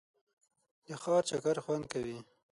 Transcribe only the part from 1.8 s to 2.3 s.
کوي.